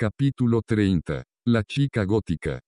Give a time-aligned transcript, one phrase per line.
[0.00, 1.24] Capítulo 30.
[1.46, 2.60] La chica gótica.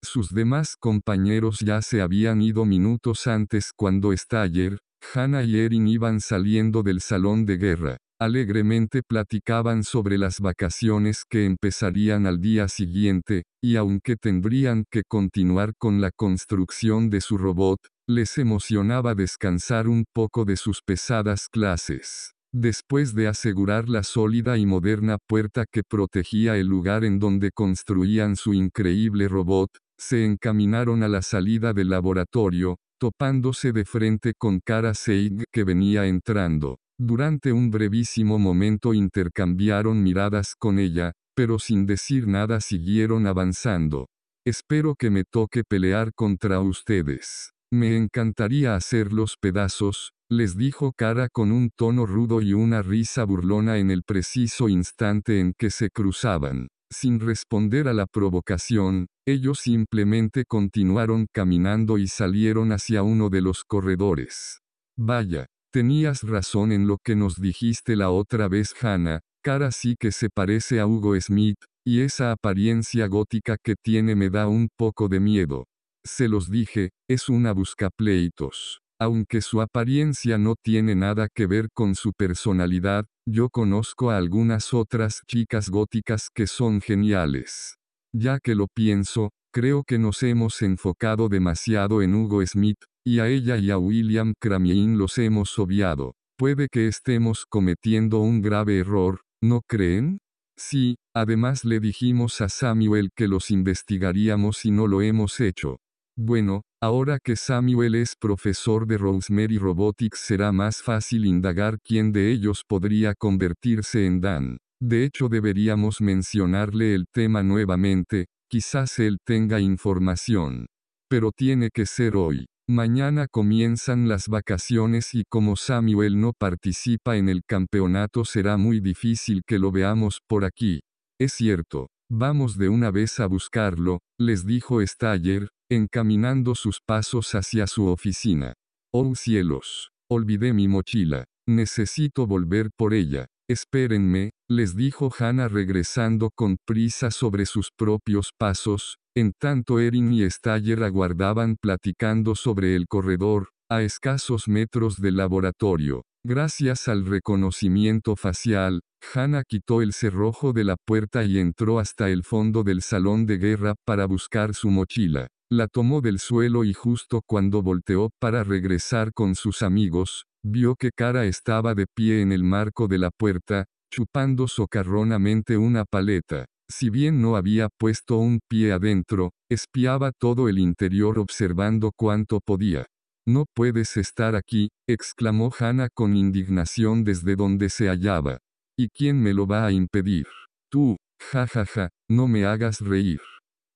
[0.00, 4.78] Sus demás compañeros ya se habían ido minutos antes cuando Staller,
[5.12, 7.96] Hannah y Erin iban saliendo del salón de guerra.
[8.20, 15.72] Alegremente platicaban sobre las vacaciones que empezarían al día siguiente, y aunque tendrían que continuar
[15.76, 22.34] con la construcción de su robot, les emocionaba descansar un poco de sus pesadas clases.
[22.54, 28.36] Después de asegurar la sólida y moderna puerta que protegía el lugar en donde construían
[28.36, 34.92] su increíble robot, se encaminaron a la salida del laboratorio, topándose de frente con Kara
[34.92, 36.78] Seig que venía entrando.
[36.98, 44.08] Durante un brevísimo momento intercambiaron miradas con ella, pero sin decir nada siguieron avanzando.
[44.44, 47.52] Espero que me toque pelear contra ustedes.
[47.72, 53.78] Me encantaría hacerlos pedazos, les dijo Cara con un tono rudo y una risa burlona
[53.78, 56.68] en el preciso instante en que se cruzaban.
[56.90, 63.64] Sin responder a la provocación, ellos simplemente continuaron caminando y salieron hacia uno de los
[63.64, 64.58] corredores.
[64.98, 70.12] Vaya, tenías razón en lo que nos dijiste la otra vez, Hannah, Cara sí que
[70.12, 71.56] se parece a Hugo Smith,
[71.86, 75.64] y esa apariencia gótica que tiene me da un poco de miedo.
[76.04, 78.80] Se los dije, es una buscapleitos.
[79.00, 84.74] Aunque su apariencia no tiene nada que ver con su personalidad, yo conozco a algunas
[84.74, 87.76] otras chicas góticas que son geniales.
[88.14, 93.28] Ya que lo pienso, creo que nos hemos enfocado demasiado en Hugo Smith, y a
[93.28, 96.14] ella y a William Cramien los hemos obviado.
[96.36, 100.18] Puede que estemos cometiendo un grave error, ¿no creen?
[100.56, 105.78] Sí, además le dijimos a Samuel que los investigaríamos y no lo hemos hecho.
[106.24, 112.30] Bueno, ahora que Samuel es profesor de Rosemary Robotics será más fácil indagar quién de
[112.30, 114.58] ellos podría convertirse en Dan.
[114.80, 120.66] De hecho deberíamos mencionarle el tema nuevamente, quizás él tenga información.
[121.10, 122.46] Pero tiene que ser hoy.
[122.68, 129.42] Mañana comienzan las vacaciones y como Samuel no participa en el campeonato será muy difícil
[129.44, 130.82] que lo veamos por aquí.
[131.18, 131.88] Es cierto.
[132.14, 138.52] Vamos de una vez a buscarlo, les dijo Staller, encaminando sus pasos hacia su oficina.
[138.92, 143.28] Oh cielos, olvidé mi mochila, necesito volver por ella.
[143.48, 150.28] Espérenme, les dijo Hannah regresando con prisa sobre sus propios pasos, en tanto Erin y
[150.30, 156.02] Staller aguardaban platicando sobre el corredor, a escasos metros del laboratorio.
[156.24, 162.22] Gracias al reconocimiento facial, Hannah quitó el cerrojo de la puerta y entró hasta el
[162.22, 165.26] fondo del salón de guerra para buscar su mochila.
[165.50, 170.92] La tomó del suelo y justo cuando volteó para regresar con sus amigos, vio que
[170.94, 176.46] Cara estaba de pie en el marco de la puerta, chupando socarronamente una paleta.
[176.70, 182.86] Si bien no había puesto un pie adentro, espiaba todo el interior observando cuánto podía.
[183.26, 188.38] No puedes estar aquí, exclamó Hannah con indignación desde donde se hallaba.
[188.76, 190.26] ¿Y quién me lo va a impedir?
[190.70, 193.20] Tú, ja ja ja, no me hagas reír.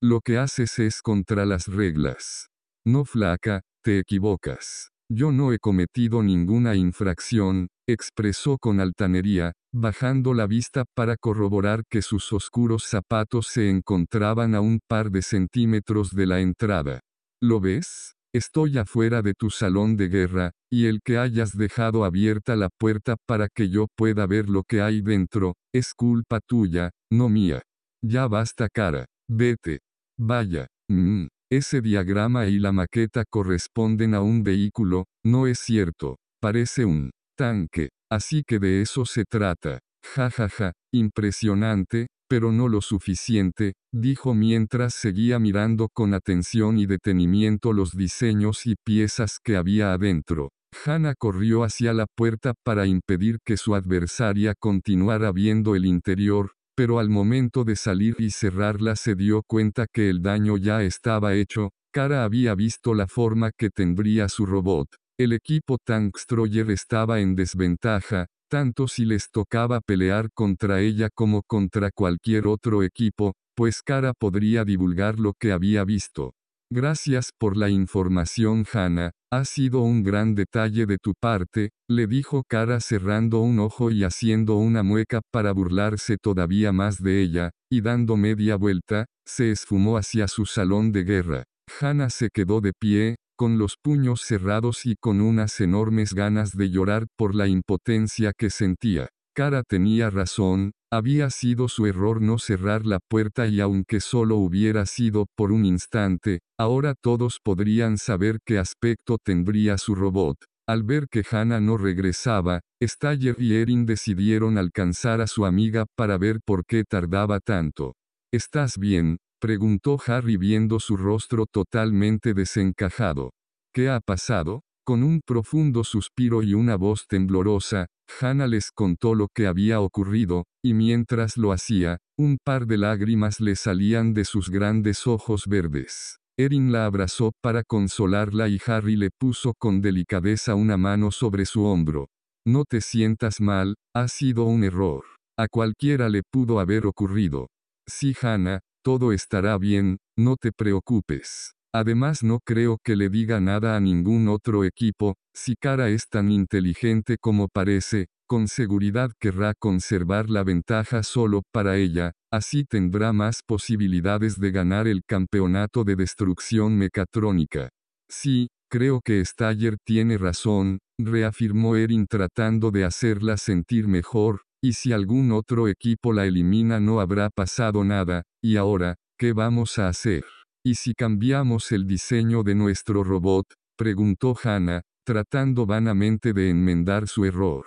[0.02, 2.48] Lo que haces es contra las reglas.
[2.84, 4.90] No flaca, te equivocas.
[5.08, 12.02] Yo no he cometido ninguna infracción, expresó con altanería, bajando la vista para corroborar que
[12.02, 17.00] sus oscuros zapatos se encontraban a un par de centímetros de la entrada.
[17.40, 18.15] ¿Lo ves?
[18.36, 23.16] Estoy afuera de tu salón de guerra, y el que hayas dejado abierta la puerta
[23.26, 27.62] para que yo pueda ver lo que hay dentro, es culpa tuya, no mía.
[28.04, 29.80] Ya basta cara, vete.
[30.18, 36.84] Vaya, mmm, ese diagrama y la maqueta corresponden a un vehículo, no es cierto, parece
[36.84, 39.78] un tanque, así que de eso se trata.
[40.14, 46.86] Ja ja ja, impresionante, pero no lo suficiente, dijo mientras seguía mirando con atención y
[46.86, 50.50] detenimiento los diseños y piezas que había adentro.
[50.84, 56.98] Hannah corrió hacia la puerta para impedir que su adversaria continuara viendo el interior, pero
[56.98, 61.70] al momento de salir y cerrarla se dio cuenta que el daño ya estaba hecho,
[61.92, 64.86] Cara había visto la forma que tendría su robot.
[65.18, 71.90] El equipo Tankstroyer estaba en desventaja, tanto si les tocaba pelear contra ella como contra
[71.90, 76.34] cualquier otro equipo, pues Cara podría divulgar lo que había visto.
[76.70, 82.42] Gracias por la información Hannah, ha sido un gran detalle de tu parte, le dijo
[82.48, 87.82] Cara cerrando un ojo y haciendo una mueca para burlarse todavía más de ella, y
[87.82, 91.44] dando media vuelta, se esfumó hacia su salón de guerra.
[91.80, 96.70] Hannah se quedó de pie, con los puños cerrados y con unas enormes ganas de
[96.70, 99.08] llorar por la impotencia que sentía.
[99.34, 104.86] Cara tenía razón, había sido su error no cerrar la puerta y aunque solo hubiera
[104.86, 110.38] sido por un instante, ahora todos podrían saber qué aspecto tendría su robot.
[110.66, 116.16] Al ver que Hannah no regresaba, Staller y Erin decidieron alcanzar a su amiga para
[116.16, 117.94] ver por qué tardaba tanto.
[118.32, 119.18] ¿Estás bien?
[119.46, 123.30] Preguntó Harry viendo su rostro totalmente desencajado.
[123.72, 124.62] ¿Qué ha pasado?
[124.84, 127.86] Con un profundo suspiro y una voz temblorosa,
[128.20, 133.38] Hannah les contó lo que había ocurrido, y mientras lo hacía, un par de lágrimas
[133.38, 136.18] le salían de sus grandes ojos verdes.
[136.36, 141.62] Erin la abrazó para consolarla y Harry le puso con delicadeza una mano sobre su
[141.66, 142.08] hombro.
[142.44, 145.04] No te sientas mal, ha sido un error.
[145.38, 147.46] A cualquiera le pudo haber ocurrido.
[147.88, 151.54] Sí, Hannah, todo estará bien, no te preocupes.
[151.74, 156.30] Además no creo que le diga nada a ningún otro equipo, si Cara es tan
[156.30, 163.40] inteligente como parece, con seguridad querrá conservar la ventaja solo para ella, así tendrá más
[163.44, 167.70] posibilidades de ganar el campeonato de destrucción mecatrónica.
[168.08, 174.92] Sí, creo que Staller tiene razón, reafirmó Erin tratando de hacerla sentir mejor, y si
[174.92, 180.24] algún otro equipo la elimina no habrá pasado nada, y ahora, ¿qué vamos a hacer?
[180.64, 183.46] ¿Y si cambiamos el diseño de nuestro robot?
[183.78, 187.64] preguntó Hannah, tratando vanamente de enmendar su error.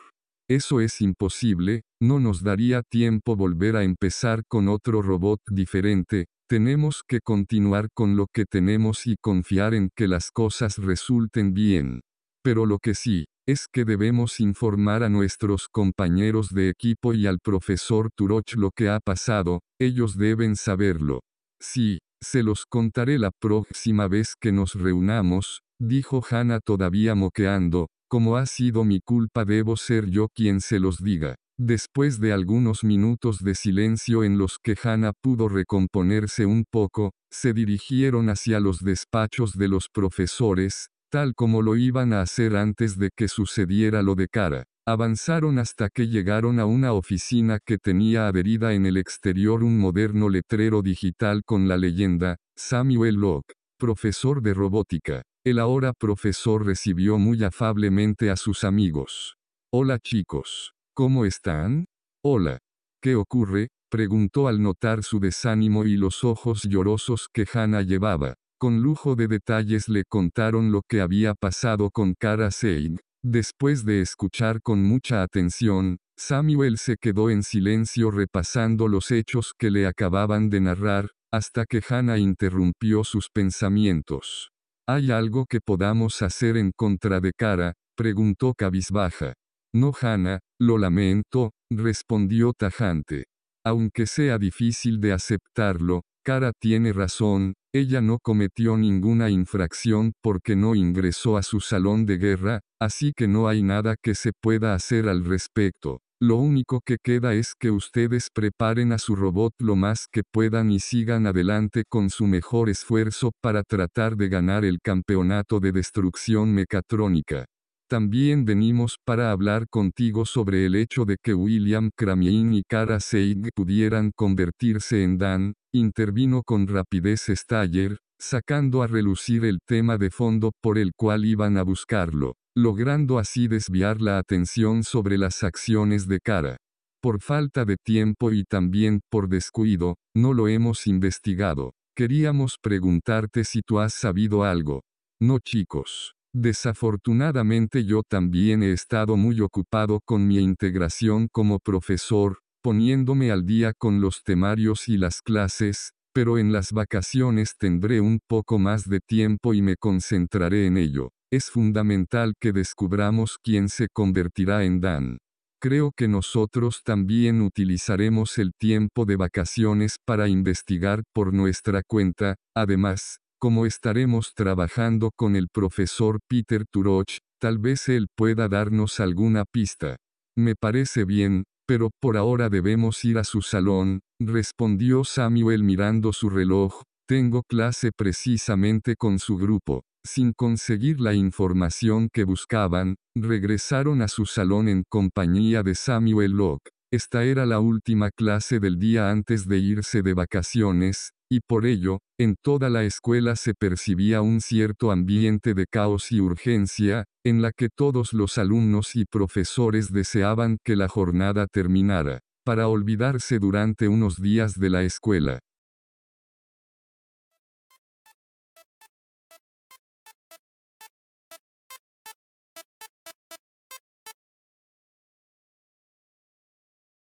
[0.50, 7.04] Eso es imposible, no nos daría tiempo volver a empezar con otro robot diferente, tenemos
[7.08, 12.02] que continuar con lo que tenemos y confiar en que las cosas resulten bien.
[12.44, 17.40] Pero lo que sí, es que debemos informar a nuestros compañeros de equipo y al
[17.40, 21.22] profesor Turoch lo que ha pasado, ellos deben saberlo.
[21.60, 28.38] Sí, se los contaré la próxima vez que nos reunamos, dijo Hannah todavía moqueando, como
[28.38, 31.36] ha sido mi culpa debo ser yo quien se los diga.
[31.58, 37.54] Después de algunos minutos de silencio en los que Hannah pudo recomponerse un poco, se
[37.54, 43.10] dirigieron hacia los despachos de los profesores, tal como lo iban a hacer antes de
[43.16, 44.64] que sucediera lo de cara.
[44.88, 50.30] Avanzaron hasta que llegaron a una oficina que tenía adherida en el exterior un moderno
[50.30, 55.24] letrero digital con la leyenda, Samuel Locke, profesor de robótica.
[55.46, 59.36] El ahora profesor recibió muy afablemente a sus amigos.
[59.72, 60.74] Hola chicos.
[60.96, 61.86] ¿Cómo están?
[62.24, 62.58] Hola.
[63.02, 63.70] ¿Qué ocurre?
[63.90, 68.36] preguntó al notar su desánimo y los ojos llorosos que Hannah llevaba.
[68.60, 74.00] Con lujo de detalles le contaron lo que había pasado con Cara Seig, Después de
[74.00, 80.50] escuchar con mucha atención, Samuel se quedó en silencio repasando los hechos que le acababan
[80.50, 84.52] de narrar, hasta que Hannah interrumpió sus pensamientos.
[84.88, 87.74] ¿Hay algo que podamos hacer en contra de Cara?
[87.98, 89.34] preguntó cabizbaja.
[89.74, 93.26] No, Hannah, lo lamento, respondió tajante.
[93.66, 100.76] Aunque sea difícil de aceptarlo, Cara tiene razón, ella no cometió ninguna infracción porque no
[100.76, 105.08] ingresó a su salón de guerra, así que no hay nada que se pueda hacer
[105.08, 106.02] al respecto.
[106.22, 110.70] Lo único que queda es que ustedes preparen a su robot lo más que puedan
[110.70, 116.54] y sigan adelante con su mejor esfuerzo para tratar de ganar el campeonato de destrucción
[116.54, 117.46] mecatrónica.
[117.90, 123.50] También venimos para hablar contigo sobre el hecho de que William Kramien y Kara Seig
[123.56, 130.52] pudieran convertirse en Dan, intervino con rapidez Staller, sacando a relucir el tema de fondo
[130.62, 136.20] por el cual iban a buscarlo, logrando así desviar la atención sobre las acciones de
[136.20, 136.58] Kara.
[137.02, 141.74] Por falta de tiempo y también por descuido, no lo hemos investigado.
[141.96, 144.84] Queríamos preguntarte si tú has sabido algo.
[145.20, 146.14] No chicos.
[146.34, 153.74] Desafortunadamente yo también he estado muy ocupado con mi integración como profesor, poniéndome al día
[153.74, 159.00] con los temarios y las clases, pero en las vacaciones tendré un poco más de
[159.00, 161.10] tiempo y me concentraré en ello.
[161.32, 165.18] Es fundamental que descubramos quién se convertirá en Dan.
[165.62, 173.20] Creo que nosotros también utilizaremos el tiempo de vacaciones para investigar por nuestra cuenta, además,
[173.40, 179.96] como estaremos trabajando con el profesor Peter Turoch, tal vez él pueda darnos alguna pista.
[180.38, 186.30] Me parece bien, pero por ahora debemos ir a su salón, respondió Samuel mirando su
[186.30, 189.84] reloj, tengo clase precisamente con su grupo.
[190.06, 196.72] Sin conseguir la información que buscaban, regresaron a su salón en compañía de Samuel Locke.
[196.92, 202.00] Esta era la última clase del día antes de irse de vacaciones, y por ello,
[202.20, 207.52] en toda la escuela se percibía un cierto ambiente de caos y urgencia, en la
[207.52, 214.22] que todos los alumnos y profesores deseaban que la jornada terminara, para olvidarse durante unos
[214.22, 215.40] días de la escuela.